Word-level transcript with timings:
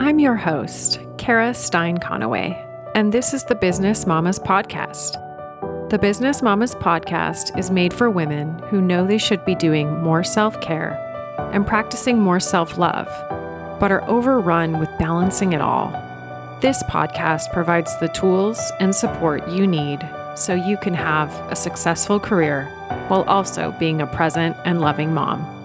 I'm 0.00 0.18
your 0.18 0.34
host, 0.34 0.98
Kara 1.18 1.52
Stein 1.52 1.98
Conaway, 1.98 2.56
and 2.94 3.12
this 3.12 3.34
is 3.34 3.44
the 3.44 3.54
Business 3.54 4.06
Mamas 4.06 4.38
Podcast. 4.38 5.20
The 5.90 5.98
Business 5.98 6.40
Mamas 6.40 6.74
Podcast 6.74 7.58
is 7.58 7.70
made 7.70 7.92
for 7.92 8.08
women 8.08 8.58
who 8.70 8.80
know 8.80 9.06
they 9.06 9.18
should 9.18 9.44
be 9.44 9.54
doing 9.54 10.02
more 10.02 10.24
self 10.24 10.58
care 10.62 10.94
and 11.52 11.66
practicing 11.66 12.18
more 12.18 12.40
self 12.40 12.78
love, 12.78 13.08
but 13.78 13.92
are 13.92 14.08
overrun 14.08 14.78
with 14.78 14.88
balancing 14.98 15.52
it 15.52 15.60
all. 15.60 15.90
This 16.62 16.82
podcast 16.84 17.52
provides 17.52 17.94
the 17.98 18.08
tools 18.08 18.72
and 18.80 18.94
support 18.94 19.46
you 19.50 19.66
need 19.66 20.00
so 20.34 20.54
you 20.54 20.78
can 20.78 20.94
have 20.94 21.30
a 21.52 21.54
successful 21.54 22.18
career 22.18 22.64
while 23.08 23.24
also 23.24 23.72
being 23.78 24.00
a 24.00 24.06
present 24.06 24.56
and 24.64 24.80
loving 24.80 25.12
mom. 25.12 25.59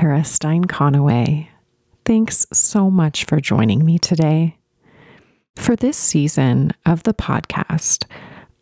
Kara 0.00 0.24
Stein 0.24 0.64
Conaway. 0.64 1.48
Thanks 2.06 2.46
so 2.54 2.90
much 2.90 3.26
for 3.26 3.38
joining 3.38 3.84
me 3.84 3.98
today. 3.98 4.56
For 5.56 5.76
this 5.76 5.98
season 5.98 6.70
of 6.86 7.02
the 7.02 7.12
podcast, 7.12 8.06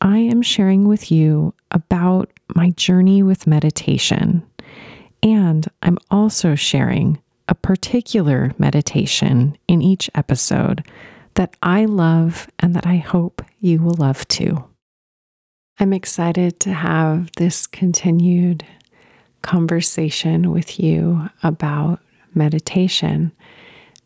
I 0.01 0.19
am 0.19 0.43
sharing 0.43 0.89
with 0.89 1.13
you 1.13 1.55
about 1.71 2.29
my 2.57 2.71
journey 2.71 3.23
with 3.23 3.47
meditation. 3.47 4.45
And 5.23 5.65
I'm 5.81 5.99
also 6.11 6.57
sharing 6.57 7.23
a 7.47 7.55
particular 7.55 8.53
meditation 8.59 9.57
in 9.69 9.81
each 9.81 10.11
episode 10.17 10.85
that 11.35 11.55
I 11.63 11.85
love 11.85 12.49
and 12.59 12.75
that 12.75 12.85
I 12.85 12.97
hope 12.97 13.45
you 13.61 13.81
will 13.81 13.95
love 13.95 14.27
too. 14.27 14.65
I'm 15.79 15.93
excited 15.93 16.59
to 16.59 16.73
have 16.73 17.31
this 17.37 17.69
continued 17.69 18.67
conversation 19.43 20.51
with 20.51 20.79
you 20.81 21.29
about 21.43 22.01
meditation 22.35 23.33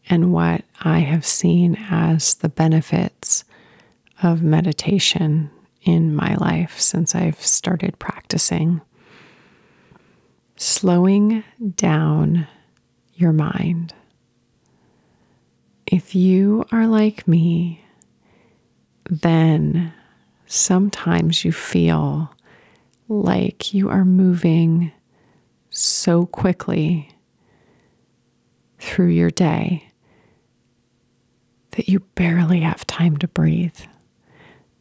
and 0.09 0.33
what 0.33 0.65
I 0.81 1.01
have 1.01 1.25
seen 1.25 1.77
as 1.91 2.35
the 2.35 2.49
benefits 2.49 3.45
of 4.23 4.43
meditation 4.43 5.51
in 5.83 6.15
my 6.15 6.35
life 6.37 6.81
since 6.81 7.15
I've 7.15 7.41
started 7.41 7.99
practicing. 7.99 8.81
Slowing 10.57 11.45
down 11.75 12.47
your 13.15 13.33
mind. 13.33 13.95
If 15.87 16.15
you 16.15 16.65
are 16.73 16.87
like 16.87 17.27
me, 17.27 17.85
then 19.11 19.93
sometimes 20.47 21.45
you 21.45 21.53
feel 21.53 22.33
like 23.09 23.75
you 23.75 23.89
are 23.89 24.05
moving 24.05 24.93
so 25.73 26.27
quickly 26.27 27.09
through 28.79 29.09
your 29.09 29.31
day 29.31 29.91
that 31.73 31.89
you 31.89 32.01
barely 32.15 32.61
have 32.61 32.87
time 32.87 33.17
to 33.17 33.27
breathe. 33.27 33.81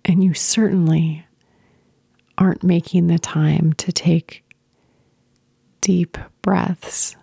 And 0.04 0.24
you 0.24 0.34
certainly 0.34 1.26
aren't 2.38 2.64
making 2.64 3.08
the 3.08 3.20
time 3.20 3.74
to 3.74 3.92
take 3.92 4.44
deep 5.80 6.18
breaths 6.42 7.16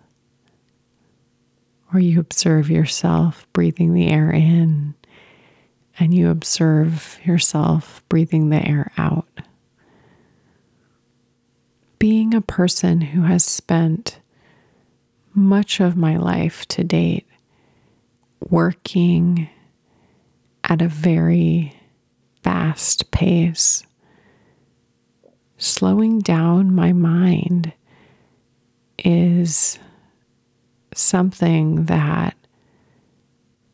or 1.93 1.99
you 1.99 2.19
observe 2.19 2.69
yourself 2.69 3.47
breathing 3.53 3.93
the 3.93 4.07
air 4.07 4.31
in 4.31 4.95
and 5.99 6.13
you 6.13 6.29
observe 6.29 7.19
yourself 7.23 8.03
breathing 8.09 8.49
the 8.49 8.65
air 8.67 8.91
out 8.97 9.27
being 11.99 12.33
a 12.33 12.41
person 12.41 13.01
who 13.01 13.23
has 13.23 13.43
spent 13.43 14.19
much 15.33 15.81
of 15.81 15.97
my 15.97 16.15
life 16.15 16.65
to 16.69 16.83
date 16.83 17.27
working 18.49 19.49
at 20.63 20.81
a 20.81 20.87
very 20.87 21.75
fast 22.41 23.11
pace, 23.11 23.83
slowing 25.57 26.19
down 26.19 26.73
my 26.73 26.93
mind 26.93 27.73
is 28.97 29.77
something 30.93 31.85
that 31.85 32.35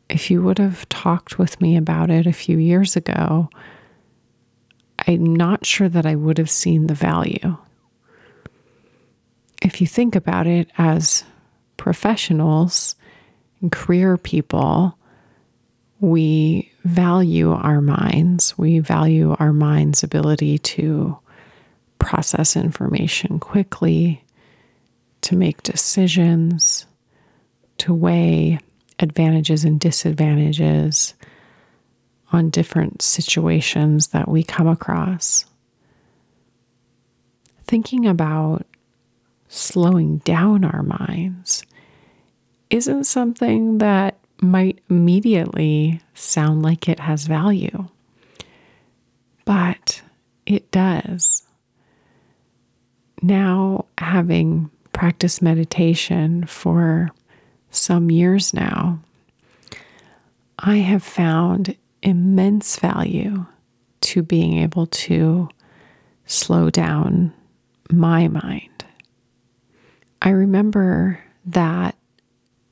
if 0.08 0.30
you 0.30 0.42
would 0.42 0.58
have 0.58 0.88
talked 0.88 1.38
with 1.38 1.60
me 1.60 1.76
about 1.76 2.10
it 2.10 2.26
a 2.26 2.32
few 2.32 2.58
years 2.58 2.96
ago, 2.96 3.48
I'm 5.06 5.34
not 5.34 5.64
sure 5.64 5.88
that 5.88 6.06
I 6.06 6.16
would 6.16 6.38
have 6.38 6.50
seen 6.50 6.86
the 6.86 6.94
value 6.94 7.56
if 9.66 9.80
you 9.80 9.86
think 9.86 10.14
about 10.14 10.46
it 10.46 10.70
as 10.78 11.24
professionals 11.76 12.94
and 13.60 13.72
career 13.72 14.16
people, 14.16 14.96
we 15.98 16.70
value 16.84 17.50
our 17.50 17.80
minds. 17.80 18.56
We 18.56 18.78
value 18.78 19.34
our 19.40 19.52
mind's 19.52 20.04
ability 20.04 20.58
to 20.58 21.18
process 21.98 22.54
information 22.54 23.40
quickly, 23.40 24.22
to 25.22 25.34
make 25.34 25.64
decisions, 25.64 26.86
to 27.78 27.92
weigh 27.92 28.60
advantages 29.00 29.64
and 29.64 29.80
disadvantages 29.80 31.14
on 32.30 32.50
different 32.50 33.02
situations 33.02 34.08
that 34.08 34.28
we 34.28 34.44
come 34.44 34.68
across. 34.68 35.44
Thinking 37.66 38.06
about 38.06 38.64
slowing 39.48 40.18
down 40.18 40.64
our 40.64 40.82
minds 40.82 41.64
isn't 42.70 43.04
something 43.04 43.78
that 43.78 44.18
might 44.40 44.80
immediately 44.90 46.00
sound 46.14 46.62
like 46.62 46.88
it 46.88 47.00
has 47.00 47.26
value, 47.26 47.88
but 49.44 50.02
it 50.44 50.70
does. 50.70 51.44
Now, 53.22 53.86
having 53.98 54.70
practiced 54.92 55.42
meditation 55.42 56.44
for 56.46 57.10
some 57.70 58.10
years 58.10 58.52
now, 58.52 59.00
I 60.58 60.76
have 60.76 61.02
found 61.02 61.76
immense 62.02 62.78
value 62.78 63.46
to 64.02 64.22
being 64.22 64.58
able 64.58 64.86
to 64.86 65.48
slow 66.26 66.70
down 66.70 67.32
my 67.90 68.28
mind. 68.28 68.75
I 70.26 70.30
remember 70.30 71.20
that 71.44 71.94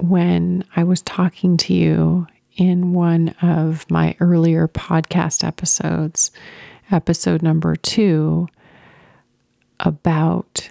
when 0.00 0.64
I 0.74 0.82
was 0.82 1.02
talking 1.02 1.56
to 1.58 1.72
you 1.72 2.26
in 2.56 2.92
one 2.92 3.28
of 3.42 3.88
my 3.88 4.16
earlier 4.18 4.66
podcast 4.66 5.46
episodes, 5.46 6.32
episode 6.90 7.42
number 7.42 7.76
two, 7.76 8.48
about 9.78 10.68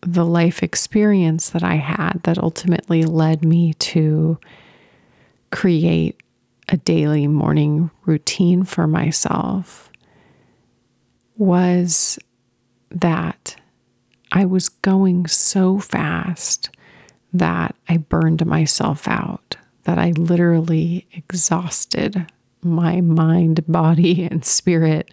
the 0.00 0.24
life 0.24 0.62
experience 0.62 1.50
that 1.50 1.64
I 1.64 1.74
had 1.74 2.20
that 2.22 2.38
ultimately 2.38 3.04
led 3.04 3.44
me 3.44 3.74
to 3.74 4.38
create 5.50 6.22
a 6.68 6.76
daily 6.76 7.26
morning 7.26 7.90
routine 8.04 8.62
for 8.62 8.86
myself 8.86 9.90
was 11.36 12.16
that 12.92 13.56
I 14.36 14.44
was 14.44 14.68
going 14.68 15.28
so 15.28 15.78
fast 15.78 16.68
that 17.32 17.74
I 17.88 17.96
burned 17.96 18.44
myself 18.44 19.08
out, 19.08 19.56
that 19.84 19.98
I 19.98 20.10
literally 20.10 21.06
exhausted 21.12 22.30
my 22.60 23.00
mind, 23.00 23.66
body, 23.72 24.24
and 24.24 24.44
spirit 24.44 25.10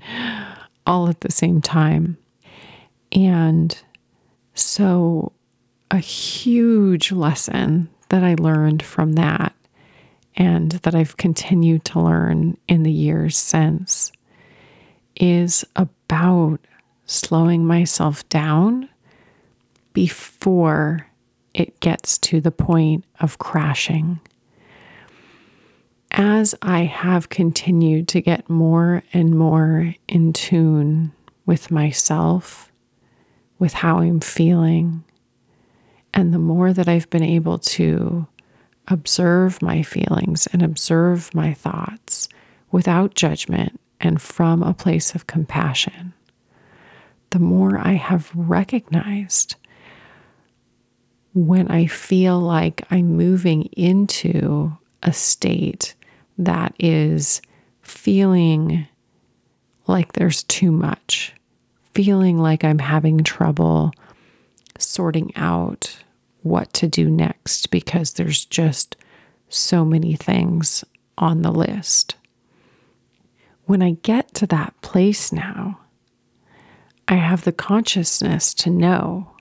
all 0.85 1.07
at 1.07 1.21
the 1.21 1.31
same 1.31 1.61
time. 1.61 2.17
And 3.13 3.81
so, 4.55 5.31
a 5.89 5.99
huge 5.99 7.13
lesson 7.13 7.87
that 8.09 8.25
I 8.25 8.35
learned 8.35 8.83
from 8.83 9.13
that 9.13 9.55
and 10.35 10.73
that 10.73 10.95
I've 10.95 11.15
continued 11.15 11.85
to 11.85 12.01
learn 12.01 12.57
in 12.67 12.83
the 12.83 12.91
years 12.91 13.37
since 13.37 14.11
is 15.15 15.63
about 15.77 16.59
slowing 17.05 17.65
myself 17.65 18.27
down 18.27 18.89
before 19.93 21.07
it 21.53 21.79
gets 21.79 22.17
to 22.17 22.41
the 22.41 22.51
point 22.51 23.05
of 23.19 23.37
crashing. 23.37 24.19
As 26.11 26.53
I 26.61 26.81
have 26.81 27.29
continued 27.29 28.07
to 28.09 28.21
get 28.21 28.49
more 28.49 29.03
and 29.13 29.37
more 29.37 29.95
in 30.07 30.33
tune 30.33 31.11
with 31.45 31.71
myself, 31.71 32.71
with 33.59 33.73
how 33.73 33.99
I'm 33.99 34.19
feeling, 34.19 35.03
and 36.13 36.33
the 36.33 36.39
more 36.39 36.73
that 36.73 36.87
I've 36.87 37.09
been 37.09 37.23
able 37.23 37.57
to 37.59 38.27
observe 38.87 39.61
my 39.61 39.81
feelings 39.81 40.47
and 40.47 40.61
observe 40.61 41.33
my 41.33 41.53
thoughts 41.53 42.29
without 42.71 43.15
judgment 43.15 43.79
and 43.99 44.21
from 44.21 44.61
a 44.61 44.73
place 44.73 45.15
of 45.15 45.27
compassion, 45.27 46.13
the 47.31 47.39
more 47.39 47.79
I 47.79 47.93
have 47.93 48.31
recognized 48.35 49.55
when 51.33 51.69
I 51.69 51.87
feel 51.87 52.39
like 52.39 52.85
I'm 52.91 53.17
moving 53.17 53.63
into 53.73 54.77
a 55.01 55.11
state 55.11 55.95
that 56.37 56.73
is 56.79 57.41
feeling 57.81 58.87
like 59.87 60.13
there's 60.13 60.43
too 60.43 60.71
much, 60.71 61.33
feeling 61.93 62.37
like 62.37 62.63
I'm 62.63 62.79
having 62.79 63.23
trouble 63.23 63.91
sorting 64.77 65.35
out 65.35 65.97
what 66.41 66.71
to 66.73 66.87
do 66.87 67.09
next 67.09 67.71
because 67.71 68.13
there's 68.13 68.45
just 68.45 68.95
so 69.49 69.85
many 69.85 70.15
things 70.15 70.83
on 71.17 71.41
the 71.41 71.51
list. 71.51 72.15
When 73.65 73.81
I 73.81 73.91
get 74.01 74.33
to 74.35 74.47
that 74.47 74.79
place 74.81 75.31
now, 75.31 75.79
I 77.07 77.15
have 77.15 77.43
the 77.43 77.51
consciousness 77.51 78.53
to 78.55 78.69
know 78.69 79.32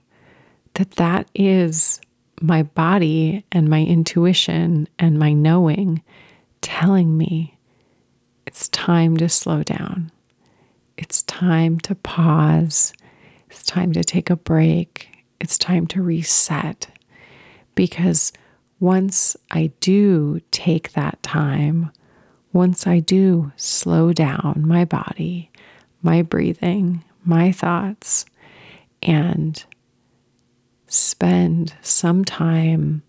that 0.75 0.91
that 0.91 1.29
is 1.35 2.01
my 2.41 2.63
body 2.63 3.45
and 3.51 3.69
my 3.69 3.83
intuition 3.83 4.87
and 4.99 5.19
my 5.19 5.33
knowing 5.33 6.01
telling 6.61 7.17
me 7.17 7.57
it's 8.45 8.67
time 8.69 9.17
to 9.17 9.29
slow 9.29 9.63
down. 9.63 10.11
It's 10.97 11.23
time 11.23 11.79
to 11.81 11.95
pause. 11.95 12.93
It's 13.49 13.63
time 13.63 13.93
to 13.93 14.03
take 14.03 14.29
a 14.29 14.35
break. 14.35 15.09
It's 15.39 15.57
time 15.57 15.87
to 15.87 16.01
reset. 16.01 16.87
Because 17.75 18.31
once 18.79 19.35
I 19.51 19.71
do 19.79 20.41
take 20.51 20.91
that 20.93 21.21
time, 21.23 21.91
once 22.51 22.85
I 22.85 22.99
do 22.99 23.51
slow 23.55 24.13
down 24.13 24.63
my 24.65 24.85
body, 24.85 25.49
my 26.01 26.21
breathing, 26.21 27.03
my 27.25 27.51
thoughts, 27.51 28.25
and 29.01 29.63
spend 30.93 31.73
some 31.81 32.23
time 32.23 33.01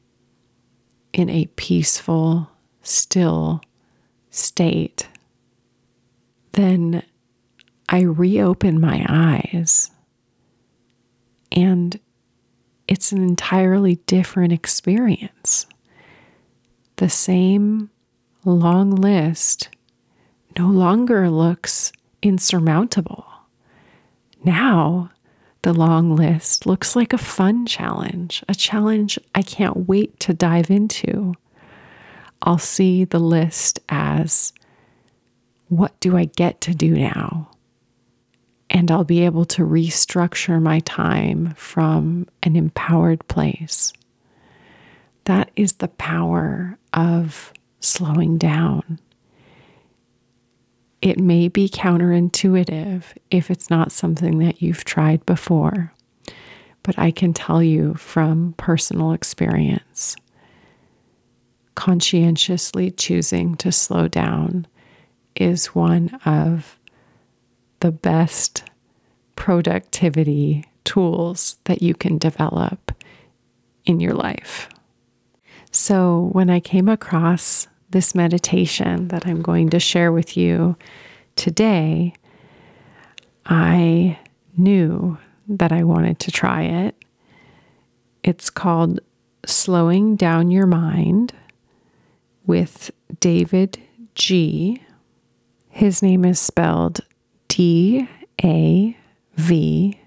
in 1.13 1.29
a 1.29 1.47
peaceful, 1.57 2.49
still 2.83 3.61
state, 4.31 5.09
then 6.53 7.03
I 7.89 8.01
reopen 8.01 8.81
my 8.81 9.05
eyes 9.09 9.91
and 11.53 12.01
it's 12.89 13.13
an 13.13 13.23
entirely 13.23 13.97
different 14.07 14.53
experience. 14.53 15.67
The 16.97 17.11
same 17.11 17.91
long 18.45 18.93
list 18.93 19.69
no 20.59 20.69
longer 20.69 21.29
looks 21.29 21.93
insurmountable. 22.23 23.27
Now, 24.43 25.11
the 25.64 25.72
long 25.72 26.14
list 26.14 26.66
looks 26.66 26.94
like 26.94 27.14
a 27.14 27.19
fun 27.19 27.64
challenge, 27.64 28.44
a 28.46 28.55
challenge 28.55 29.19
I 29.34 29.40
can't 29.40 29.88
wait 29.88 30.20
to 30.20 30.34
dive 30.34 30.70
into. 30.70 31.32
I'll 32.43 32.58
see 32.58 33.05
the 33.05 33.19
list 33.19 33.81
as 33.88 34.52
what 35.69 35.99
do 36.00 36.19
I 36.19 36.26
get 36.26 36.61
to 36.62 36.75
do 36.75 36.90
now? 36.94 37.50
And 38.69 38.90
I'll 38.90 39.05
be 39.05 39.25
able 39.25 39.46
to 39.46 39.62
restructure 39.62 40.61
my 40.61 40.81
time 40.81 41.55
from 41.56 42.26
an 42.43 42.56
empowered 42.56 43.26
place. 43.28 43.90
That 45.25 45.50
is 45.56 45.75
the 45.75 45.88
power 45.88 46.76
of 46.93 47.55
slowing 47.81 48.37
down. 48.37 48.99
It 51.05 51.19
may 51.19 51.49
be 51.49 51.69
counterintuitive 51.69 53.05
if 53.31 53.51
it's 53.51 53.71
not 53.71 53.93
something 53.93 54.39
that 54.39 54.61
you've 54.61 54.85
tried 54.85 55.25
before, 55.27 55.93
but 56.83 56.99
I 56.99 57.12
can 57.12 57.33
tell 57.33 57.62
you 57.62 57.95
from 57.95 58.55
personal 58.56 59.12
experience 59.12 60.17
conscientiously 61.75 62.91
choosing 62.91 63.56
to 63.56 63.73
slow 63.73 64.09
down 64.09 64.67
is 65.35 65.75
one 65.75 66.19
of 66.25 66.79
the 67.81 67.93
best 67.93 68.65
productivity 69.37 70.65
tools 70.85 71.57
that 71.65 71.83
you 71.83 71.95
can 71.95 72.17
develop 72.17 72.93
in 73.85 74.00
your 74.00 74.15
life. 74.15 74.69
So, 75.71 76.31
when 76.33 76.49
I 76.49 76.61
came 76.61 76.89
across 76.89 77.67
this 77.94 78.12
meditation 78.12 79.06
that 79.08 79.25
I'm 79.25 79.41
going 79.41 79.70
to 79.70 79.79
share 79.79 80.11
with 80.11 80.37
you 80.37 80.76
today, 81.37 82.12
I 83.46 84.19
knew 84.56 85.17
that 85.46 85.70
I 85.70 85.85
wanted 85.85 86.19
to 86.19 86.32
try 86.32 86.62
it. 86.64 86.96
It's 88.25 88.50
called 88.50 88.99
Slowing 89.46 90.17
Down 90.17 90.50
Your 90.50 90.67
Mind 90.67 91.35
with 92.46 92.91
David 93.20 93.81
G. 94.17 94.82
His 95.69 96.02
name 96.02 96.25
is 96.25 96.40
spelled 96.40 97.00
D 97.47 98.08
A 98.43 98.97
V 99.37 100.00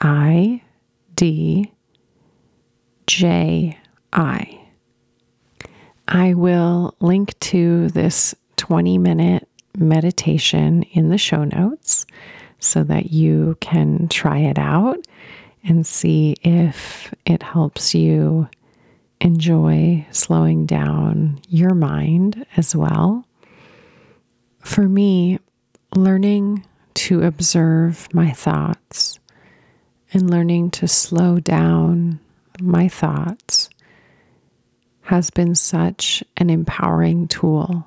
I 0.00 0.62
D 1.14 1.72
J 3.06 3.78
I. 4.14 4.57
I 6.08 6.32
will 6.32 6.94
link 7.00 7.38
to 7.40 7.88
this 7.88 8.34
20 8.56 8.96
minute 8.96 9.46
meditation 9.76 10.82
in 10.84 11.10
the 11.10 11.18
show 11.18 11.44
notes 11.44 12.06
so 12.58 12.82
that 12.84 13.12
you 13.12 13.58
can 13.60 14.08
try 14.08 14.38
it 14.38 14.58
out 14.58 14.98
and 15.62 15.86
see 15.86 16.34
if 16.42 17.12
it 17.26 17.42
helps 17.42 17.94
you 17.94 18.48
enjoy 19.20 20.06
slowing 20.10 20.64
down 20.64 21.40
your 21.48 21.74
mind 21.74 22.46
as 22.56 22.74
well. 22.74 23.26
For 24.60 24.88
me, 24.88 25.38
learning 25.94 26.64
to 26.94 27.22
observe 27.22 28.08
my 28.14 28.30
thoughts 28.30 29.18
and 30.14 30.30
learning 30.30 30.70
to 30.70 30.88
slow 30.88 31.38
down 31.38 32.18
my 32.60 32.88
thoughts 32.88 33.68
has 35.08 35.30
been 35.30 35.54
such 35.54 36.22
an 36.36 36.50
empowering 36.50 37.26
tool 37.26 37.82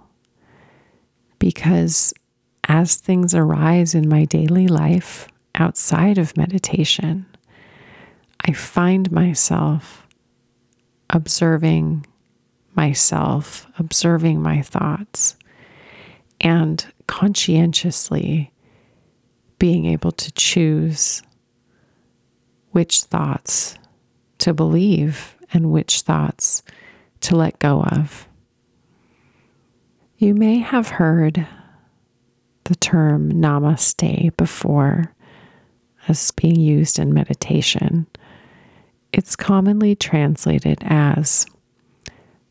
because 1.38 2.16
as 2.68 2.96
things 2.96 3.36
arise 3.36 3.94
in 3.94 4.10
my 4.10 4.26
daily 4.26 4.68
life 4.68 5.28
outside 5.54 6.18
of 6.18 6.36
meditation, 6.36 7.24
I 8.44 8.54
find 8.54 9.12
myself 9.12 10.08
observing 11.12 12.08
myself, 12.74 13.68
observing 13.78 14.42
my 14.42 14.64
thoughts, 14.64 15.36
and 16.40 16.84
conscientiously 17.06 18.52
being 19.60 19.86
able 19.86 20.12
to 20.14 20.32
choose 20.32 21.22
which 22.72 23.04
thoughts 23.04 23.78
to 24.40 24.56
believe 24.56 25.36
and 25.54 25.72
which 25.72 26.02
thoughts 26.02 26.64
to 27.22 27.36
let 27.36 27.60
go 27.60 27.84
of. 27.84 28.28
You 30.18 30.36
may 30.36 30.60
have 30.60 30.90
heard 30.90 31.48
the 32.66 32.76
term 32.76 33.32
namaste 33.32 34.36
before 34.38 35.14
as 36.08 36.32
being 36.32 36.60
used 36.60 37.00
in 37.00 37.14
meditation. 37.14 38.08
It's 39.14 39.36
commonly 39.36 39.96
translated 39.96 40.80
as 40.82 41.46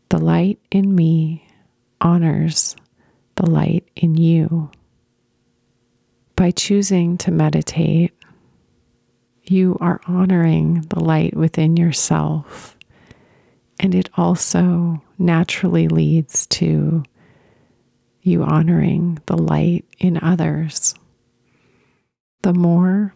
the 0.08 0.18
light 0.18 0.58
in 0.70 0.94
me 0.94 1.46
honors 2.00 2.76
the 3.36 3.48
light 3.48 3.88
in 3.96 4.16
you. 4.16 4.70
By 6.36 6.50
choosing 6.50 7.16
to 7.18 7.30
meditate, 7.30 8.12
you 9.44 9.76
are 9.80 10.00
honoring 10.06 10.82
the 10.88 11.00
light 11.00 11.36
within 11.36 11.76
yourself 11.76 12.76
and 13.80 13.94
it 13.94 14.10
also 14.14 15.02
naturally 15.18 15.88
leads 15.88 16.46
to 16.46 17.02
you 18.20 18.42
honoring 18.42 19.18
the 19.24 19.38
light 19.38 19.86
in 19.98 20.22
others. 20.22 20.94
The 22.42 22.52
more 22.52 23.14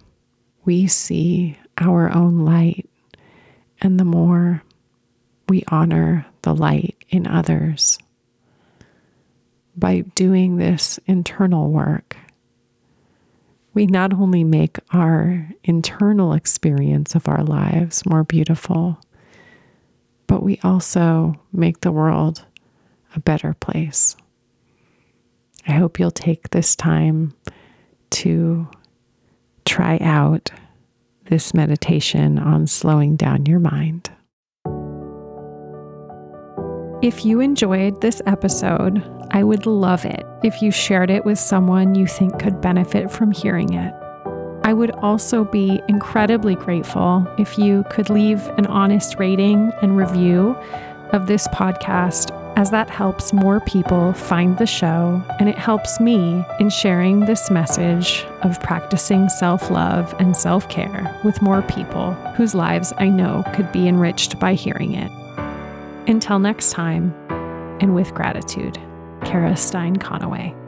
we 0.64 0.86
see 0.86 1.58
our 1.76 2.10
own 2.10 2.46
light, 2.46 2.88
and 3.82 4.00
the 4.00 4.06
more 4.06 4.62
we 5.50 5.62
honor 5.68 6.24
the 6.40 6.54
light 6.54 6.96
in 7.10 7.26
others. 7.26 7.98
By 9.76 10.00
doing 10.14 10.56
this 10.56 10.98
internal 11.04 11.70
work, 11.70 12.16
we 13.74 13.84
not 13.84 14.14
only 14.14 14.44
make 14.44 14.78
our 14.92 15.50
internal 15.62 16.32
experience 16.32 17.14
of 17.14 17.28
our 17.28 17.44
lives 17.44 18.06
more 18.06 18.24
beautiful, 18.24 18.98
but 20.26 20.42
we 20.42 20.58
also 20.62 21.34
make 21.52 21.80
the 21.80 21.92
world 21.92 22.44
a 23.14 23.20
better 23.20 23.54
place. 23.54 24.16
I 25.66 25.72
hope 25.72 25.98
you'll 25.98 26.10
take 26.10 26.50
this 26.50 26.76
time 26.76 27.34
to 28.10 28.68
try 29.64 29.98
out 30.00 30.50
this 31.24 31.54
meditation 31.54 32.38
on 32.38 32.66
slowing 32.66 33.16
down 33.16 33.46
your 33.46 33.60
mind. 33.60 34.10
If 37.02 37.24
you 37.24 37.40
enjoyed 37.40 38.00
this 38.00 38.22
episode, 38.26 39.02
I 39.30 39.42
would 39.42 39.66
love 39.66 40.04
it 40.04 40.24
if 40.42 40.62
you 40.62 40.70
shared 40.70 41.10
it 41.10 41.24
with 41.24 41.38
someone 41.38 41.94
you 41.94 42.06
think 42.06 42.38
could 42.38 42.60
benefit 42.60 43.10
from 43.10 43.30
hearing 43.30 43.72
it. 43.74 43.94
I 44.64 44.72
would 44.72 44.92
also 44.92 45.44
be 45.44 45.82
incredibly 45.88 46.54
grateful 46.54 47.26
if 47.38 47.58
you 47.58 47.84
could 47.90 48.08
leave 48.08 48.40
an 48.56 48.64
honest 48.66 49.16
rating 49.18 49.70
and 49.82 49.94
review 49.94 50.56
of 51.12 51.26
this 51.26 51.46
podcast, 51.48 52.30
as 52.56 52.70
that 52.70 52.88
helps 52.88 53.34
more 53.34 53.60
people 53.60 54.14
find 54.14 54.56
the 54.56 54.64
show 54.66 55.22
and 55.38 55.50
it 55.50 55.58
helps 55.58 56.00
me 56.00 56.42
in 56.60 56.70
sharing 56.70 57.20
this 57.20 57.50
message 57.50 58.24
of 58.42 58.58
practicing 58.62 59.28
self 59.28 59.70
love 59.70 60.14
and 60.18 60.34
self 60.34 60.66
care 60.70 61.20
with 61.24 61.42
more 61.42 61.60
people 61.60 62.14
whose 62.34 62.54
lives 62.54 62.94
I 62.96 63.10
know 63.10 63.44
could 63.54 63.70
be 63.70 63.86
enriched 63.86 64.40
by 64.40 64.54
hearing 64.54 64.94
it. 64.94 65.12
Until 66.08 66.38
next 66.38 66.70
time, 66.70 67.14
and 67.82 67.94
with 67.94 68.14
gratitude, 68.14 68.78
Kara 69.26 69.58
Stein 69.58 69.96
Conaway. 69.96 70.63